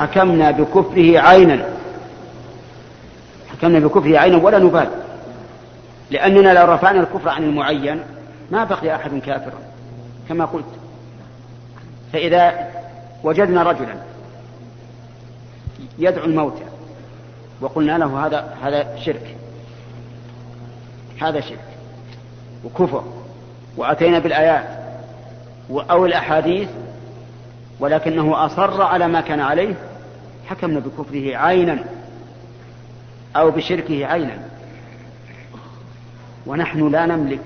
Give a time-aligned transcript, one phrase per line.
[0.00, 1.64] حكمنا بكفره عينا.
[3.50, 4.90] حكمنا بكفره عينا ولا نبالي.
[6.10, 8.02] لأننا لو رفعنا الكفر عن المعين
[8.50, 9.58] ما بقي أحد كافرا.
[10.28, 10.64] كما قلت.
[12.12, 12.68] فإذا
[13.24, 13.94] وجدنا رجلا
[15.98, 16.64] يدعو الموتى
[17.60, 19.36] وقلنا له هذا هذا شرك.
[21.22, 21.64] هذا شرك.
[22.64, 23.04] وكفر.
[23.76, 24.80] وأتينا بالآيات.
[25.70, 26.68] أو الأحاديث.
[27.80, 29.89] ولكنه أصر على ما كان عليه.
[30.50, 31.84] حكمنا بكفره عينا
[33.36, 34.38] أو بشركه عينا.
[36.46, 37.40] ونحن لا نملك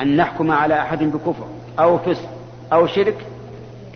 [0.00, 1.46] أن نحكم على أحد بكفر
[1.78, 2.28] أو فسق
[2.72, 3.26] أو شرك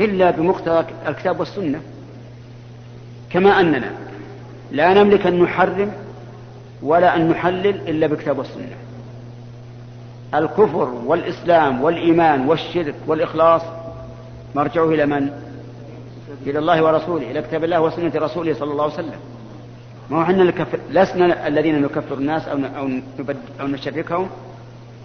[0.00, 1.80] إلا بمقتضى الكتاب والسنة.
[3.30, 3.90] كما أننا
[4.70, 5.92] لا نملك أن نحرم
[6.82, 8.76] ولا أن نحلل إلا بكتاب والسنة.
[10.34, 13.62] الكفر والإسلام والإيمان والشرك والإخلاص
[14.54, 15.51] مرجعه إلى من؟
[16.46, 19.20] إلى الله ورسوله إلى كتاب الله وسنة رسوله صلى الله عليه وسلم.
[20.10, 20.52] ما هو إحنا
[20.90, 22.88] لسنا الذين نكفر الناس أو أو
[23.60, 24.28] أو نشركهم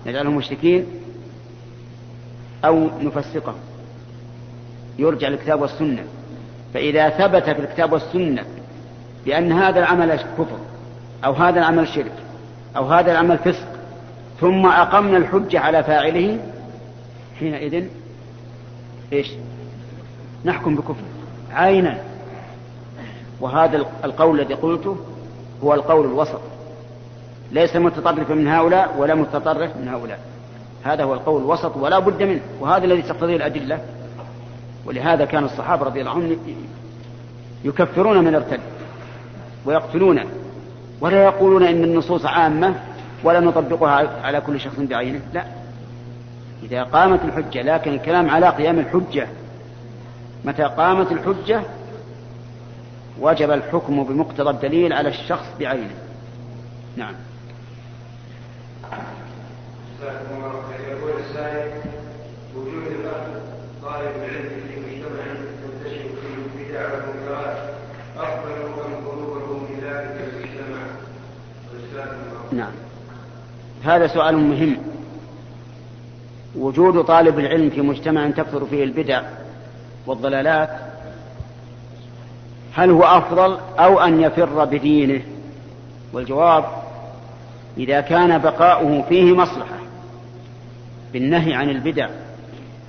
[0.05, 0.85] نجعلهم مشركين
[2.65, 3.55] أو نفسقهم.
[4.99, 6.03] يرجع الكتاب والسنة.
[6.73, 8.45] فإذا ثبت في الكتاب والسنة
[9.25, 10.57] بأن هذا العمل كفر
[11.25, 12.11] أو هذا العمل شرك
[12.77, 13.67] أو هذا العمل فسق
[14.41, 16.39] ثم أقمنا الحجة على فاعله
[17.39, 17.85] حينئذ
[19.13, 19.27] إيش؟
[20.45, 21.03] نحكم بكفر
[21.57, 21.97] عينا.
[23.39, 24.97] وهذا القول الذي قلته
[25.63, 26.41] هو القول الوسط.
[27.51, 30.19] ليس متطرفا من هؤلاء ولا متطرف من هؤلاء.
[30.83, 32.41] هذا هو القول الوسط ولا بد منه.
[32.59, 33.79] وهذا الذي تقتضيه الأدلة.
[34.85, 36.37] ولهذا كان الصحابة رضي الله عنهم
[37.63, 38.59] يكفرون من ارتد
[39.65, 40.19] ويقتلون
[41.01, 42.75] ولا يقولون إن النصوص عامة
[43.23, 45.21] ولا نطبقها على كل شخص بعينه.
[45.33, 45.43] لا.
[46.63, 49.27] إذا قامت الحجة لكن الكلام على قيام الحجة
[50.47, 51.61] متى قامت الحجة
[53.19, 55.95] وجب الحكم بمقتضى الدليل على الشخص بعينه.
[56.97, 57.13] نعم.
[62.55, 62.83] وجود
[63.83, 65.23] طالب العلم في مجتمع
[65.83, 67.57] فيه بدع ومنكرات
[68.17, 68.51] افضل
[69.59, 70.81] من ذلك المجتمع
[72.51, 72.71] نعم.
[73.83, 74.77] هذا سؤال مهم.
[76.55, 79.23] وجود طالب العلم في مجتمع تكثر فيه البدع
[80.07, 80.69] والضلالات
[82.73, 85.21] هل هو أفضل أو أن يفر بدينه؟
[86.13, 86.65] والجواب
[87.77, 89.77] إذا كان بقاؤه فيه مصلحة
[91.13, 92.09] بالنهي عن البدع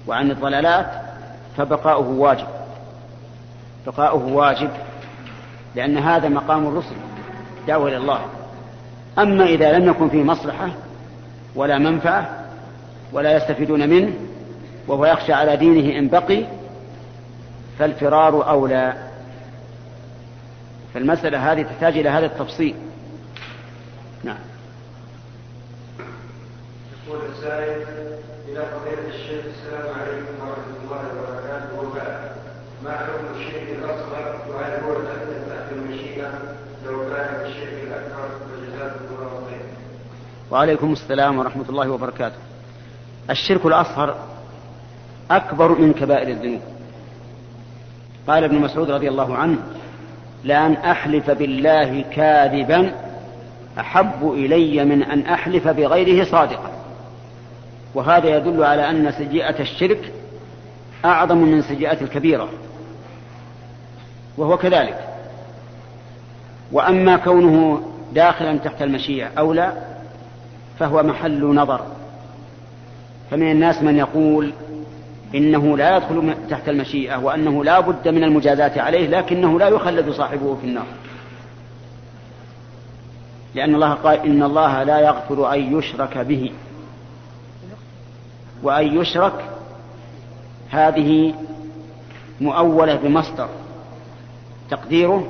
[0.06, 0.86] وعن الضلالات
[1.56, 2.46] فبقاؤه واجب.
[3.86, 4.70] بقاؤه واجب
[5.76, 6.96] لأن هذا مقام الرسل
[7.68, 8.20] دعوة إلى الله.
[9.18, 10.68] أما إذا لم يكن فيه مصلحة
[11.54, 12.44] ولا منفعة
[13.12, 14.12] ولا يستفيدون منه
[14.88, 16.44] وهو يخشى على دينه إن بقي
[17.78, 19.08] فالفرار أولى.
[20.94, 22.74] فالمسألة هذه تحتاج إلى هذا التفصيل.
[24.24, 24.38] نعم.
[27.06, 27.86] يقول السائل
[28.48, 31.80] إلى فضيلة الشيخ السلام عليكم ورحمة الله وبركاته.
[31.80, 32.30] وبعد
[32.84, 36.30] ما حكم الشرك الأصغر؟ وهل هو تحت المشيئة
[36.86, 39.68] لو كان الشرك الأكبر فجزاكم الله خيرا
[40.50, 42.36] وعليكم السلام ورحمة الله وبركاته.
[43.30, 44.16] الشرك الأصغر
[45.30, 46.77] أكبر من كبائر الذنوب.
[48.28, 49.58] قال ابن مسعود رضي الله عنه
[50.44, 52.92] لأن أحلف بالله كاذبا
[53.78, 56.70] أحب إلي من أن أحلف بغيره صادقا.
[57.94, 60.12] وهذا يدل على أن سيئة الشرك
[61.04, 62.48] أعظم من سيئة الكبيرة
[64.36, 65.08] وهو كذلك.
[66.72, 69.72] وأما كونه داخلا تحت المشيئة أو لا
[70.78, 71.80] فهو محل نظر.
[73.30, 74.52] فمن الناس من يقول
[75.34, 80.54] إنه لا يدخل تحت المشيئة وأنه لا بد من المجازاة عليه لكنه لا يخلد صاحبه
[80.54, 80.86] في النار.
[83.54, 86.52] لأن الله قال إن الله لا يغفر أن يشرك به.
[88.62, 89.44] وأن يشرك
[90.70, 91.34] هذه
[92.40, 93.48] مؤولة بمصدر.
[94.70, 95.28] تقديره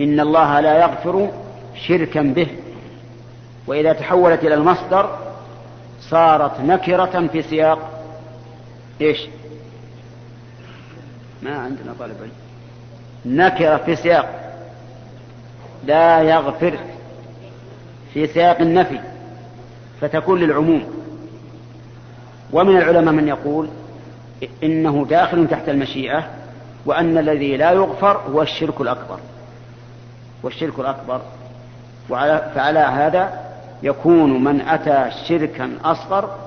[0.00, 1.30] إن الله لا يغفر
[1.86, 2.48] شركا به.
[3.66, 5.18] وإذا تحولت إلى المصدر
[6.00, 7.95] صارت نكرة في سياق
[9.00, 9.18] إيش؟
[11.42, 12.32] ما عندنا طالب علم.
[13.26, 14.52] نكرة في سياق.
[15.84, 16.78] لا يغفر
[18.14, 19.00] في سياق النفي
[20.00, 20.84] فتكون للعموم.
[22.52, 23.68] ومن العلماء من يقول
[24.62, 26.30] إنه داخل تحت المشيئة
[26.86, 29.18] وأن الذي لا يغفر هو الشرك الأكبر.
[30.42, 31.20] والشرك الأكبر
[32.10, 33.40] وعلى فعلى هذا
[33.82, 36.38] يكون من أتى شركا أصغر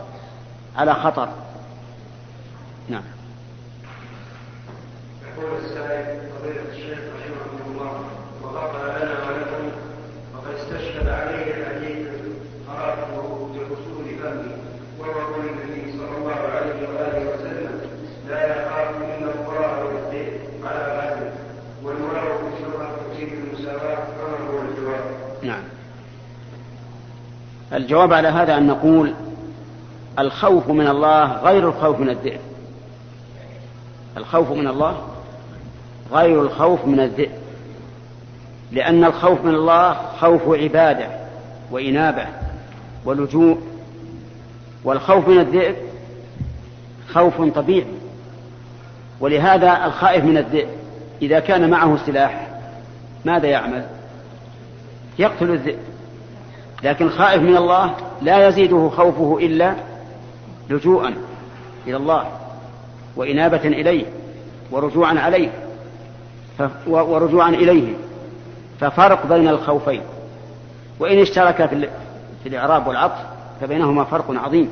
[0.78, 1.30] على خطر.
[2.90, 3.04] نعم.
[5.28, 8.04] يقول السائل فضيلة الشيخ رحمه الله
[8.44, 9.72] وغفر لنا ولكم
[10.36, 12.08] وقد استشهد عليه الحديث
[12.70, 14.52] أراده لحصول فمه
[15.00, 17.82] وهو قول النبي صلى الله عليه وآله وسلم
[18.30, 20.34] لا يخاف إلا الله والدين
[20.64, 21.34] على غيره
[21.84, 25.04] والمرأة في الشرع تجيب المساواة فما هو الجواب؟
[25.44, 25.64] نعم.
[27.74, 29.14] الجواب على هذا أن نقول
[30.20, 32.49] الخوف من الله غير الخوف من الذئب
[34.20, 34.98] الخوف من الله
[36.12, 37.32] غير الخوف من الذئب.
[38.72, 41.08] لأن الخوف من الله خوف عبادة
[41.72, 42.26] وإنابة
[43.06, 43.58] ولجوء.
[44.84, 45.76] والخوف من الذئب
[47.14, 47.86] خوف طبيعي.
[49.20, 50.70] ولهذا الخائف من الذئب
[51.22, 52.48] إذا كان معه سلاح
[53.26, 53.86] ماذا يعمل؟
[55.20, 55.80] يقتل الذئب.
[56.84, 59.76] لكن خائف من الله لا يزيده خوفه إلا
[60.70, 61.14] لجوءا
[61.88, 62.39] إلى الله.
[63.20, 64.06] وإنابة إليه
[64.72, 65.50] ورجوعا عليه
[66.88, 67.94] ورجوعا إليه
[68.80, 70.02] ففرق بين الخوفين.
[71.00, 71.66] وإن اشترك
[72.44, 73.20] في الإعراب والعطف
[73.62, 74.70] فبينهما فرق عظيم.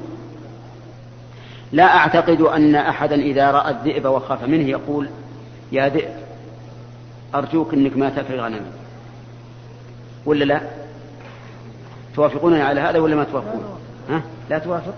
[1.71, 5.09] لا أعتقد أن أحدا إذا رأى الذئب وخاف منه يقول
[5.71, 6.13] يا ذئب
[7.35, 8.71] أرجوك أنك ما تفرغ غنمي
[10.25, 10.61] ولا لا؟
[12.15, 13.63] توافقونني على هذا ولا ما توافقون؟
[14.09, 14.93] ها؟ لا توافق.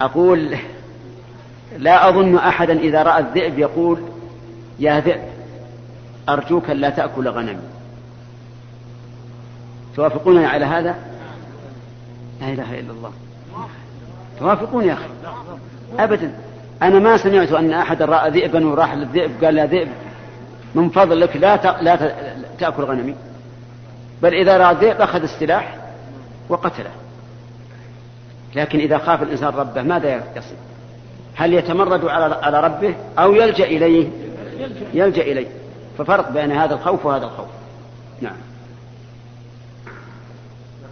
[0.00, 0.56] أقول
[1.78, 4.00] لا أظن أحدا إذا رأى الذئب يقول
[4.78, 5.22] يا ذئب
[6.28, 7.62] أرجوك لا تأكل غنمي.
[9.96, 10.94] توافقونني على هذا؟
[12.40, 13.12] لا إله إلا الله.
[14.38, 15.08] توافقون يا أخي؟
[15.98, 16.34] أبدا.
[16.82, 19.88] أنا ما سمعت أن أحد رأى ذئبا وراح للذئب قال يا ذئب
[20.74, 22.12] من فضلك لا لا
[22.58, 23.14] تأكل غنمي.
[24.22, 25.76] بل إذا رأى الذئب أخذ السلاح
[26.48, 26.90] وقتله.
[28.54, 30.54] لكن إذا خاف الإنسان ربه ماذا يصل
[31.36, 34.08] هل يتمرد على على ربه أو يلجأ إليه؟
[34.94, 35.46] يلجأ إليه.
[35.98, 37.48] ففرق بين هذا الخوف وهذا الخوف.
[38.20, 38.36] نعم.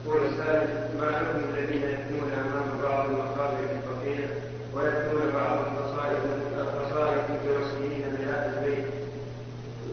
[0.06, 4.28] يقول الثالث ما حكم الذين يكتمون امام بعض المقابر الفقير
[4.74, 6.18] ويكتمون بعض القصائد
[6.58, 8.86] القصائد في رسمين بهذا البيت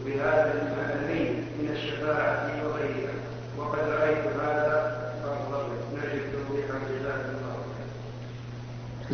[0.06, 0.52] بهذا
[0.94, 3.14] الميت من الشفاعة وغيرها
[3.58, 5.02] وقد رأيت هذا
[5.94, 7.56] نجد توضيحا جزاك الله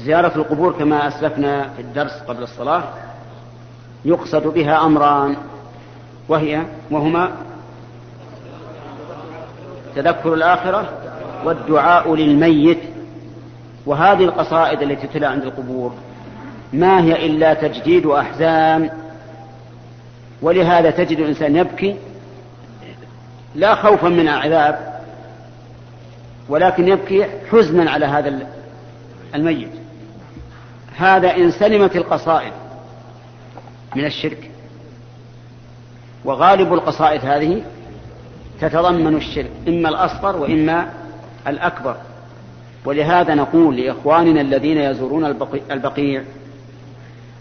[0.09, 2.85] زيارة القبور كما أسلفنا في الدرس قبل الصلاة
[4.05, 5.37] يقصد بها أمران
[6.29, 7.31] وهي وهما
[9.97, 10.89] تذكر الآخرة
[11.45, 12.79] والدعاء للميت
[13.87, 15.95] وهذه القصائد التي تتلى عند القبور.
[16.73, 18.91] ما هي إلا تجديد أحزان
[20.43, 21.97] ولهذا تجد الإنسان يبكي
[23.55, 25.01] لا خوفا من عذاب
[26.49, 28.39] ولكن يبكي حزنا على هذا
[29.35, 29.88] الميت.
[30.99, 32.53] هذا إن سلمت القصائد
[33.97, 34.51] من الشرك.
[36.25, 37.63] وغالب القصائد هذه
[38.61, 40.93] تتضمن الشرك إما الأصغر وإما
[41.47, 41.97] الأكبر.
[42.85, 45.25] ولهذا نقول لإخواننا الذين يزورون
[45.71, 46.23] البقيع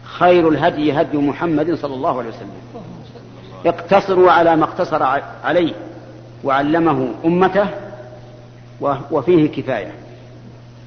[0.03, 2.51] خير الهدي هدي محمد صلى الله عليه وسلم.
[3.65, 5.03] اقتصروا على ما اقتصر
[5.43, 5.73] عليه
[6.43, 7.67] وعلمه أمته
[9.11, 9.91] وفيه كفاية.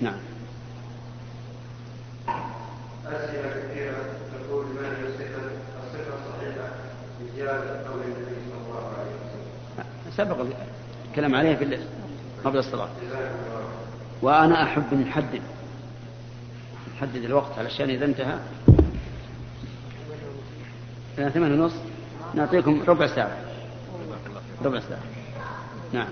[0.01, 0.30] نعم.
[7.51, 10.13] لزيادة قول النبي صلى الله عليه وسلم.
[10.17, 10.47] سبق
[11.11, 11.79] الكلام عليه في
[12.45, 12.89] قبل الصلاة.
[14.23, 15.43] وأنا أحب نحدد
[16.97, 18.39] نحدد الوقت علشان إذا انتهى.
[21.19, 21.75] إلى ثمان ونص.
[22.35, 23.37] نعطيكم ربع ساعة.
[24.65, 25.01] ربع ساعة.
[25.93, 26.09] نعم.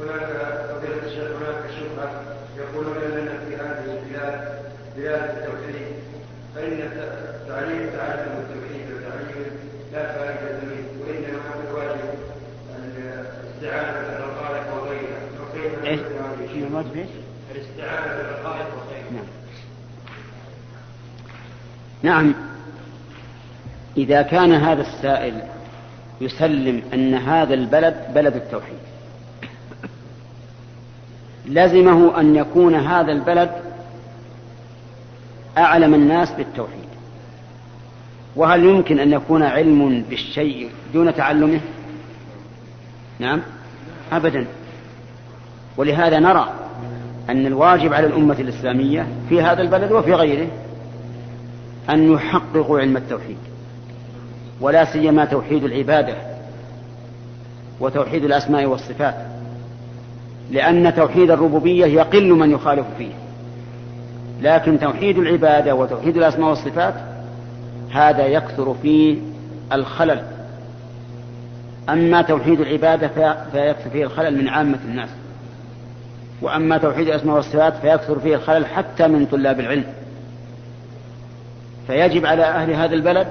[0.00, 0.20] هناك
[0.70, 2.22] فضيلة الشيخ هناك شبهة
[2.56, 4.62] يقولون لنا في هذه البلاد
[4.96, 5.94] بلاد التوحيد
[6.54, 6.78] فإن
[7.48, 9.50] تعليم تعلم التوحيد وتعليم
[9.92, 12.14] لا فائدة منه وإنما الواجب
[12.78, 15.98] الاستعانة بالرقائق وغيرها فكيف إيه؟
[16.74, 17.08] الواجب إيش؟
[17.54, 19.24] الاستعانة وغيرها نعم.
[22.02, 22.34] نعم.
[23.96, 25.42] إذا كان هذا السائل
[26.20, 28.78] يسلم أن هذا البلد بلد التوحيد
[31.46, 33.50] لزمه أن يكون هذا البلد
[35.58, 36.84] أعلم الناس بالتوحيد.
[38.36, 41.60] وهل يمكن أن يكون علم بالشيء دون تعلمه؟
[43.18, 43.42] نعم.
[44.12, 44.46] أبدا.
[45.76, 46.63] ولهذا نرى
[47.30, 50.48] أن الواجب على الأمة الإسلامية في هذا البلد وفي غيره
[51.90, 53.36] أن يحققوا علم التوحيد
[54.60, 56.14] ولا سيما توحيد العبادة
[57.80, 59.14] وتوحيد الأسماء والصفات
[60.50, 63.12] لأن توحيد الربوبية يقل من يخالف فيه.
[64.42, 66.94] لكن توحيد العبادة وتوحيد الأسماء والصفات
[67.90, 69.16] هذا يكثر فيه
[69.72, 70.22] الخلل.
[71.88, 73.08] أما توحيد العبادة
[73.52, 75.08] فيكثر فيه الخلل من عامة الناس.
[76.44, 79.84] وأما توحيد الأسماء والصفات فيكثر فيه الخلل حتى من طلاب العلم.
[81.86, 83.26] فيجب على أهل هذا البلد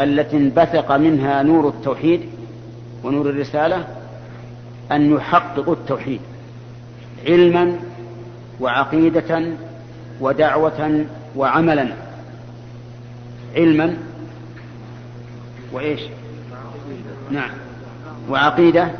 [0.00, 2.20] التي انبثق منها نور التوحيد
[3.04, 3.84] ونور الرسالة
[4.92, 6.20] أن يحققوا التوحيد
[7.26, 7.76] علما
[8.60, 9.42] وعقيدة
[10.20, 11.04] ودعوة
[11.36, 11.88] وعملا.
[13.56, 13.96] علما
[15.72, 16.00] وإيش؟
[17.30, 17.50] نعم.
[18.30, 18.90] وعقيدة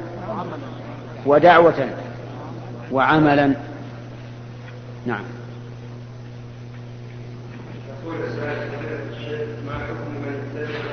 [1.26, 1.88] ودعوة
[2.92, 3.54] وعملا.
[5.06, 5.24] نعم.
[8.06, 8.18] يقول
[9.66, 10.86] ما حكم من التزم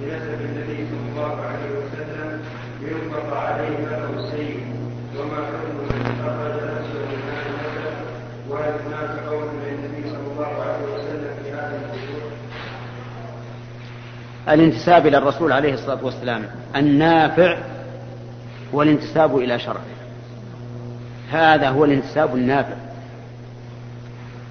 [0.00, 2.40] بنسب النبي صلى الله عليه وسلم
[2.82, 4.60] لينفق عليه ماله السيد
[5.18, 10.94] وما حكم من أخرج نفسه من هذا النسب؟ وهل هناك قول للنبي صلى الله عليه
[10.94, 12.30] وسلم في هذا الموضوع؟
[14.48, 16.44] الانتساب إلى الرسول عليه الصلاة والسلام
[16.76, 17.58] النافع
[18.74, 19.84] هو الانتساب إلى شرعه.
[21.30, 22.74] هذا هو الانتساب النافع.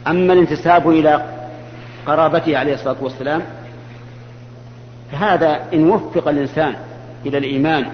[0.08, 1.26] أما الانتساب إلى
[2.08, 3.42] قرابته عليه الصلاة والسلام
[5.12, 6.76] فهذا إن وفق الإنسان
[7.26, 7.86] إلى الإيمان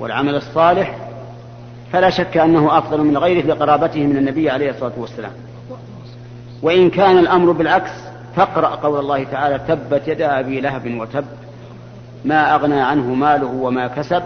[0.00, 0.96] والعمل الصالح
[1.92, 5.32] فلا شك أنه أفضل من غيره لقرابته من النبي عليه الصلاة والسلام.
[6.62, 7.90] وإن كان الأمر بالعكس
[8.36, 11.24] فاقرأ قول الله تعالى تبت يدا أبي لهب وتب
[12.24, 14.22] ما أغنى عنه ماله وما كسب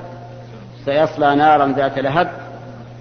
[0.86, 2.30] سيصلى نارا ذات لهب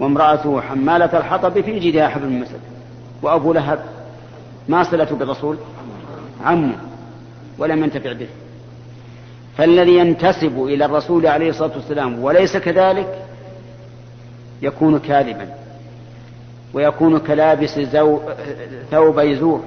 [0.00, 2.46] وامرأته حمالة الحطب في جيدها حبل من
[3.22, 3.78] وأبو لهب
[4.68, 5.56] ما صلته بالرسول؟
[6.44, 6.74] عمه
[7.58, 8.28] ولم ينتفع به.
[9.58, 13.18] فالذي ينتسب إلى الرسول عليه الصلاة والسلام وليس كذلك
[14.62, 15.48] يكون كاذبا
[16.74, 18.20] ويكون كلابس زو...
[18.90, 19.62] ثوب يزور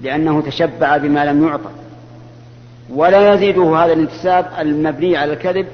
[0.00, 1.70] لأنه تشبع بما لم يعطى.
[2.90, 5.66] ولا يزيده هذا الانتساب المبني على الكذب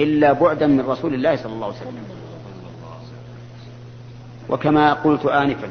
[0.00, 2.04] إلا بعدا من رسول الله صلى الله عليه وسلم.
[4.48, 5.68] وكما قلت آنفا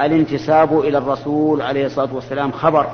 [0.00, 2.90] الانتساب إلى الرسول عليه الصلاة والسلام خبر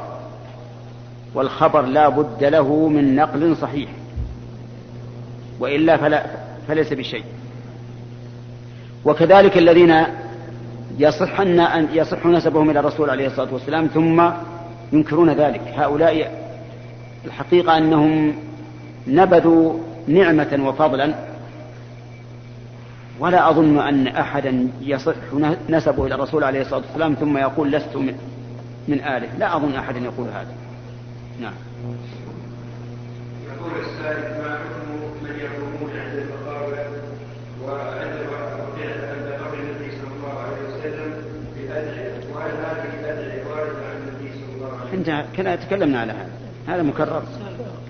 [1.35, 3.91] والخبر لا بد له من نقل صحيح
[5.61, 6.27] وإلا فلا
[6.69, 7.25] فليس بشيء.
[9.05, 10.05] وكذلك الذين
[10.99, 14.31] يصح أن يصح نسبهم إلى الرسول عليه الصلاة والسلام ثم
[14.93, 15.61] ينكرون ذلك.
[15.77, 16.49] هؤلاء
[17.25, 18.35] الحقيقة أنهم
[19.07, 21.15] نبذوا نعمة وفضلا
[23.21, 25.15] ولا أظن أن أحدا يصح
[25.69, 28.15] نسبه إلى الرسول عليه الصلاة والسلام ثم يقول لست من,
[28.89, 29.29] من آله.
[29.39, 30.55] لا أظن أحدا يقول هذا.
[31.41, 31.53] نعم.
[33.47, 36.87] يقول السائل ما حكم من يقومون عند المقابر
[37.65, 38.19] وعند
[39.03, 41.13] عند قبر النبي صلى الله عليه وسلم
[41.57, 46.13] بأدعية؟ وهل هذه الأدعية واردة عن النبي صلى الله عليه وسلم؟ انت كنا تكلمنا على
[46.13, 46.31] هذا.
[46.67, 47.23] هذا مكرر.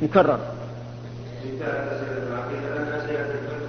[0.03, 0.58] مكرر.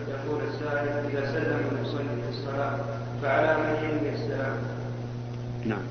[0.10, 2.76] يقول السائل إذا سلم المصلي في الصلاة
[3.24, 4.56] فعلى من ينوي السلام؟
[5.66, 5.82] نعم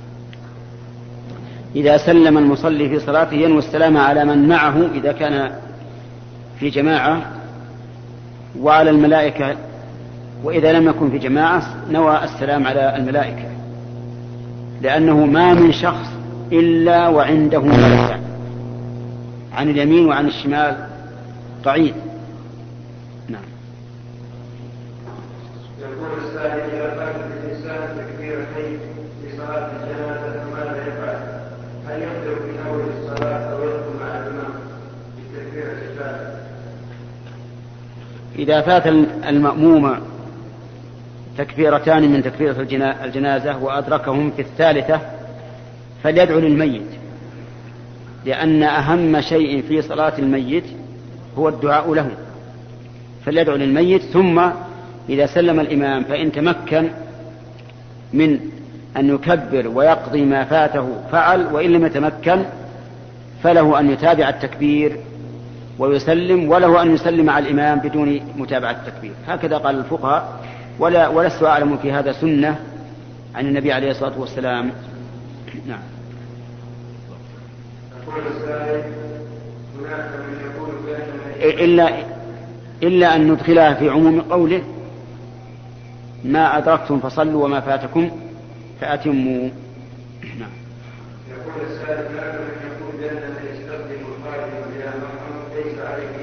[1.76, 5.52] إذا سلم المصلي في صلاته ينوي السلام على من معه إذا كان
[6.60, 7.22] في جماعة
[8.60, 9.56] وعلى الملائكة
[10.44, 13.48] وإذا لم يكن في جماعة نوى السلام على الملائكة
[14.82, 16.08] لأنه ما من شخص
[16.52, 18.20] إلا وعنده ملكان
[19.52, 20.87] عن اليمين وعن الشمال
[21.64, 21.94] قعيد
[23.28, 23.42] نعم
[25.80, 28.78] يقول السائل إذا فات الإنسان تكبيرتين
[29.22, 31.18] في صلاة الجنازة فماذا يفعل؟
[31.88, 34.52] هل يبدأ من أول الصلاة أو يدخل مع الإمام
[35.16, 36.38] بالتكبيرة الثالثة؟
[38.38, 38.86] إذا فات
[39.28, 39.98] المأموم
[41.38, 42.60] تكبيرتان من تكبيرة
[43.04, 45.00] الجنازة وأدركهم في الثالثة
[46.02, 46.86] فليدعو للميت
[48.24, 50.64] لأن أهم شيء في صلاة الميت
[51.38, 52.10] هو الدعاء له.
[53.26, 54.40] فليدعو للميت ثم
[55.08, 56.88] إذا سلم الإمام فإن تمكن
[58.12, 58.40] من
[58.96, 62.44] أن يكبر ويقضي ما فاته فعل وإن لم يتمكن
[63.42, 64.96] فله أن يتابع التكبير
[65.78, 69.12] ويسلم وله أن يسلم على الإمام بدون متابعة التكبير.
[69.26, 70.40] هكذا قال الفقهاء.
[70.78, 72.58] ولا ولست أعلم في هذا سنة
[73.34, 74.70] عن النبي عليه الصلاة والسلام.
[75.66, 75.78] نعم.
[79.78, 80.47] هناك من
[81.38, 82.04] إلا
[82.82, 84.62] إلا أن ندخلها في عموم قوله
[86.24, 88.10] ما أدركتم فصلوا وما فاتكم
[88.80, 89.48] فأتموا.
[90.38, 90.50] نعم.
[91.30, 92.06] يقول السائل
[93.54, 94.50] يستخدم محرم
[95.54, 96.16] ليس عليه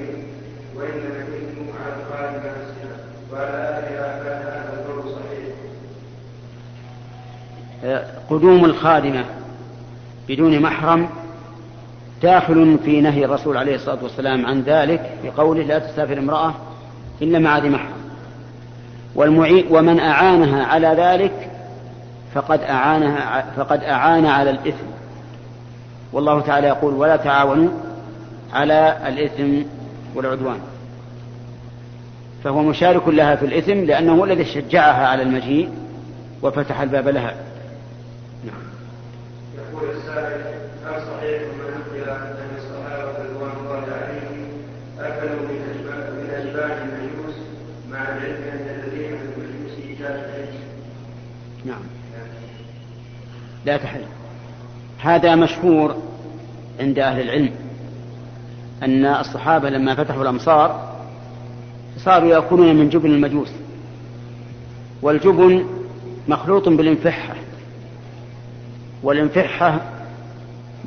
[0.75, 1.62] وإنما الإثم
[2.13, 2.89] على نفسه
[3.34, 3.84] وعلى
[4.24, 5.55] كان هذا القول صحيح.
[8.29, 9.25] قدوم الخادمة
[10.29, 11.10] بدون محرم
[12.25, 16.53] داخل في نهي الرسول عليه الصلاة والسلام عن ذلك بقوله لا تسافر امرأة
[17.22, 17.96] إلا مع ذي محرم.
[19.70, 21.50] ومن أعانها على ذلك
[22.34, 24.86] فقد أعانها فقد أعان على الإثم.
[26.13, 27.70] والله تعالى يقول ولا تعاونوا
[28.53, 29.67] على الإثم
[30.15, 30.60] والعدوان.
[32.44, 35.70] فهو مشارك لها في الإثم لأنه الذي شجعها على المجيء
[36.41, 37.34] وفتح الباب لها.
[38.46, 38.63] نعم.
[39.58, 44.48] يقول السائل هل صحيح ما نقل أن الصحابة رضوان الله عليهم
[45.00, 47.36] أكلوا من أجبان المجوس
[47.91, 50.46] مع العلم أن الذين في المجوس إيجاد
[51.65, 51.82] نعم
[53.65, 54.01] لا تحل.
[55.00, 55.95] هذا مشهور
[56.79, 57.51] عند أهل العلم
[58.84, 60.95] أن الصحابة لما فتحوا الأمصار
[61.98, 63.51] صاروا يأكلون من جبن المجوس
[65.01, 65.65] والجبن
[66.27, 67.36] مخلوط بالإنفحة
[69.03, 69.81] والإنفحة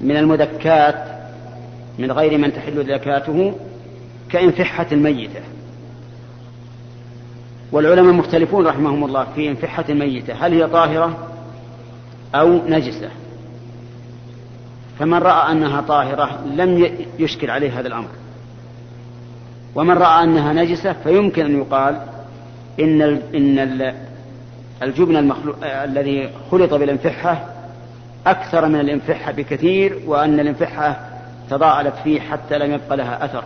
[0.01, 1.05] من المذكات
[1.99, 3.55] من غير من تحل ذكاته
[4.31, 5.41] كإنفحة الميتة
[7.73, 11.28] والعلماء مختلفون رحمهم الله في إنفحة الميتة هل هي طاهرة؟
[12.35, 13.11] أو نجسة.
[14.99, 18.09] فمن رأى أنها طاهرة لم يشكل عليه هذا الأمر.
[19.75, 22.01] ومن رأى أنها نجسة فيمكن أن يقال
[22.81, 23.03] إن
[23.35, 23.95] إن
[24.83, 27.45] الجبن المخلوق الذي خلط بالإنفحة
[28.27, 31.09] أكثر من الإنفحة بكثير وأن الإنفحة
[31.51, 33.45] تضاءلت فيه حتى لم يبق لها أثر.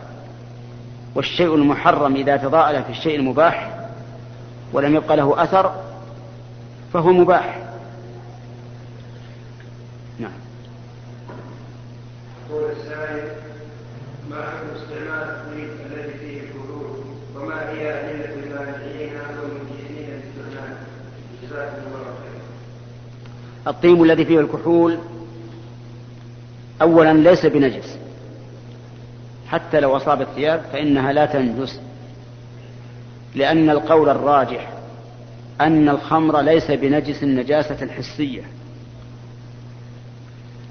[1.15, 3.71] والشيء المحرم إذا تضاءل في الشيء المباح
[4.73, 5.75] ولم يبق له أثر
[6.93, 7.59] فهو مباح
[10.19, 10.33] نعم
[12.51, 12.71] يقول
[23.67, 24.99] الطيب الذي فيه الكحول
[26.83, 27.99] أولا ليس بنجس.
[29.49, 31.81] حتى لو أصاب الثياب فإنها لا تنجس.
[33.35, 34.73] لأن القول الراجح
[35.61, 38.43] أن الخمر ليس بنجس النجاسة الحسية.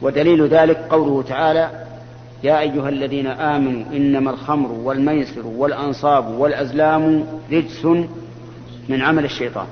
[0.01, 1.90] ودليل ذلك قوله تعالى
[2.43, 7.85] يا أيها الذين آمنوا إنما الخمر والميسر والأنصاب والأزلام رجس
[8.89, 9.65] من عمل الشيطان.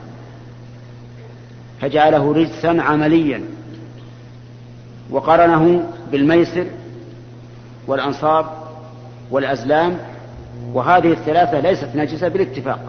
[1.81, 3.43] فجعله رجسا عمليا.
[5.11, 6.65] وقرنه بالميسر
[7.87, 8.45] والأنصاب
[9.31, 9.97] والأزلام.
[10.73, 12.79] وهذه الثلاثة ليست نجسة بالاتفاق.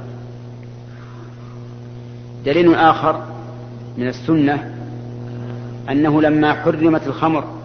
[2.44, 3.24] دليل آخر
[3.96, 4.74] من السنة
[5.90, 7.59] أنه لما حرمت الخمر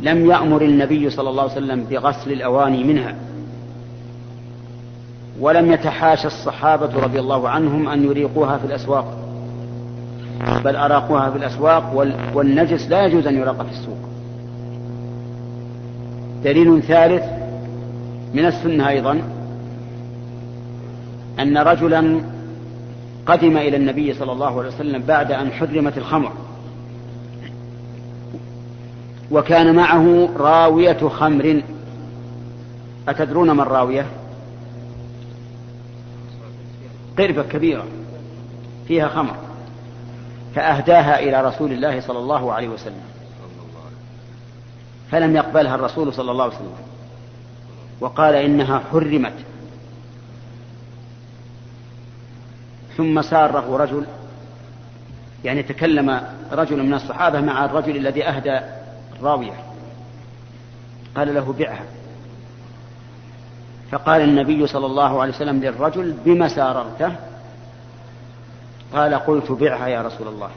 [0.00, 3.14] لم يأمر النبي صلى الله عليه وسلم بغسل الأواني منها.
[5.40, 9.18] ولم يتحاشى الصحابة رضي الله عنهم أن يريقوها في الأسواق.
[10.64, 11.94] بل أراقوها في الأسواق
[12.34, 13.98] والنجس لا يجوز أن يراق في السوق.
[16.44, 17.24] دليل ثالث
[18.34, 19.22] من السنة أيضا
[21.38, 22.20] أن رجلا
[23.26, 26.32] قدم إلى النبي صلى الله عليه وسلم بعد أن حرمت الخمر.
[29.30, 31.62] وكان معه راوية خمر.
[33.08, 34.06] أتدرون ما الراوية؟
[37.18, 37.86] قربة كبيرة
[38.88, 39.36] فيها خمر.
[40.54, 43.02] فأهداها إلى رسول الله صلى الله عليه وسلم.
[45.10, 46.72] فلم يقبلها الرسول صلى الله عليه وسلم.
[48.00, 49.34] وقال إنها حرمت.
[52.96, 54.04] ثم ساره رجل
[55.44, 58.60] يعني تكلم رجل من الصحابة مع الرجل الذي أهدى
[59.18, 59.54] الراوية
[61.16, 61.84] قال له بعها.
[63.90, 67.12] فقال النبي صلى الله عليه وسلم للرجل بما ساررته؟
[68.94, 70.50] قال قلت بعها يا رسول الله.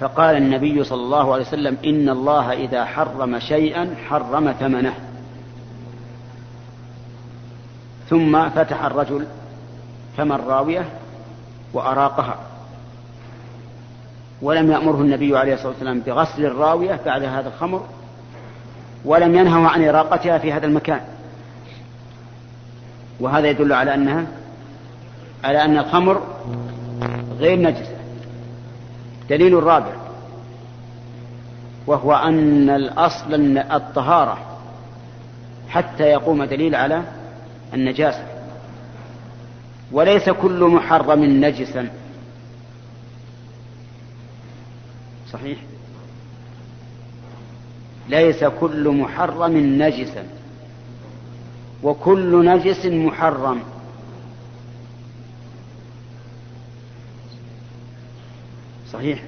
[0.00, 4.94] فقال النبي صلى الله عليه وسلم إن الله إذا حرم شيئا حرم ثمنه.
[8.10, 9.26] ثم فتح الرجل
[10.16, 10.88] فم الراوية
[11.72, 12.36] وأراقها.
[14.42, 17.86] ولم يأمره النبي عليه الصلاة والسلام بغسل الراوية بعد هذا الخمر
[19.04, 21.00] ولم ينهه عن إراقتها في هذا المكان.
[23.20, 24.26] وهذا يدل على أنها
[25.44, 26.22] على أن الخمر
[27.38, 27.96] غير نجسة
[29.30, 29.92] دليل الرابع
[31.86, 34.38] وهو أن الأصل الطهارة
[35.68, 37.02] حتى يقوم دليل على
[37.74, 38.24] النجاسة.
[39.92, 41.88] وليس كل محرم نجسا.
[45.32, 45.58] صحيح؟
[48.08, 50.24] ليس كل محرم نجسا.
[51.82, 53.60] وكل نجس محرم.
[58.92, 59.22] صحيح؟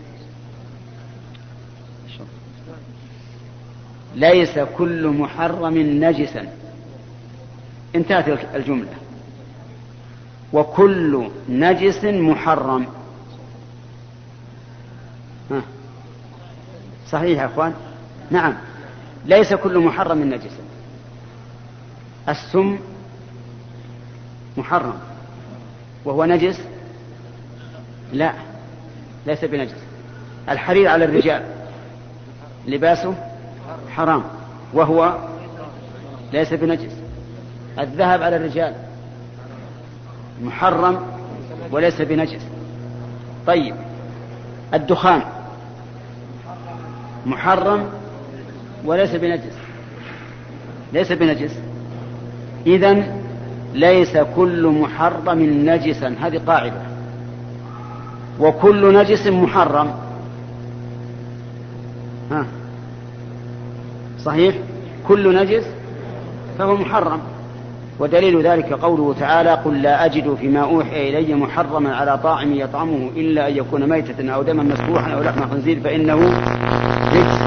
[4.14, 6.52] ليس كل محرم نجسا.
[7.94, 8.94] انتهت الجملة.
[10.52, 12.86] وكل نجس محرم.
[15.50, 15.62] ها.
[17.10, 17.74] صحيح يا إخوان؟
[18.30, 18.54] نعم.
[19.26, 20.62] ليس كل محرم نجسا
[22.28, 22.78] السم
[24.56, 24.98] محرم.
[26.04, 26.60] وهو نجس؟
[28.12, 28.32] لا
[29.26, 29.76] ليس بنجس.
[30.48, 31.42] الحرير على الرجال.
[32.66, 33.14] لباسه
[33.90, 34.24] حرام.
[34.74, 35.18] وهو
[36.32, 36.92] ليس بنجس.
[37.78, 38.74] الذهب على الرجال
[40.42, 41.06] محرم
[41.70, 42.42] وليس بنجس.
[43.46, 43.76] طيب.
[44.74, 45.37] الدخان.
[47.26, 47.84] محرم
[48.84, 49.58] وليس بنجس.
[50.92, 51.58] ليس بنجس.
[52.66, 53.18] إذا
[53.74, 56.14] ليس كل محرم نجسا.
[56.20, 56.82] هذه قاعدة.
[58.40, 59.90] وكل نجس محرم.
[62.30, 62.46] ها.
[64.24, 64.54] صحيح؟
[65.08, 65.64] كل نجس
[66.58, 67.20] فهو محرم.
[68.00, 73.48] ودليل ذلك قوله تعالى قل لا أجد فيما أوحي إلي محرما على طاعم يطعمه إلا
[73.48, 76.14] أن يكون ميتة أو دما مسفوحا أو لحم خنزير فإنه
[77.12, 77.42] رجس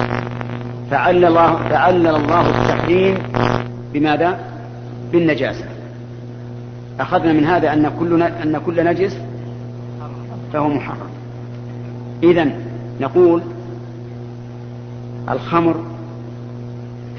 [0.91, 3.17] فعلل الله فعلل الله التحريم
[3.93, 4.39] بماذا؟
[5.11, 5.65] بالنجاسة.
[6.99, 9.17] أخذنا من هذا أن كل أن كل نجس
[10.53, 11.09] فهو محرم.
[12.23, 12.47] إذا
[12.99, 13.41] نقول
[15.29, 15.85] الخمر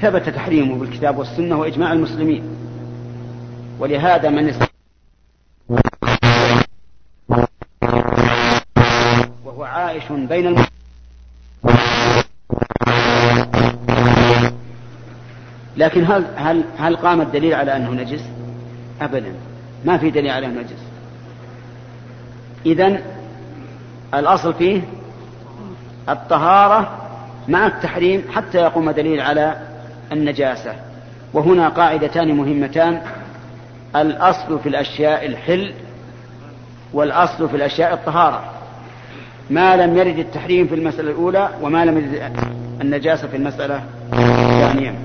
[0.01, 2.43] ثبت تحريمه بالكتاب والسنة وإجماع المسلمين.
[3.79, 4.53] ولهذا من
[9.45, 10.72] وهو عائش بين المسلمين
[15.83, 18.23] لكن هل هل هل قام الدليل على أنه نجس؟
[19.01, 19.33] ابدا
[19.85, 20.83] ما في دليل على أنه نجس.
[22.65, 23.01] اذا
[24.13, 24.81] الأصل فيه
[26.09, 26.97] الطهارة
[27.47, 29.57] مع التحريم حتى يقوم دليل على
[30.11, 30.75] النجاسة.
[31.33, 33.01] وهنا قاعدتان مهمتان
[33.95, 35.73] الأصل في الأشياء الحل
[36.93, 38.53] والأصل في الأشياء الطهارة
[39.49, 42.33] ما لم يرد التحريم في المسألة الأولى وما لم يرد
[42.81, 44.95] النجاسة في المسألة الثانية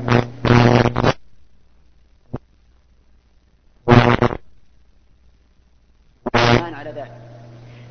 [6.75, 7.13] على ذلك